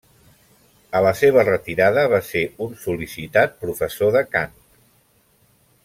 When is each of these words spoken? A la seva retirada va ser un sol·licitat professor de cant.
A 0.99 1.01
la 1.07 1.11
seva 1.19 1.43
retirada 1.49 2.05
va 2.15 2.21
ser 2.29 2.43
un 2.69 2.73
sol·licitat 2.87 3.55
professor 3.67 4.13
de 4.17 4.25
cant. 4.35 4.59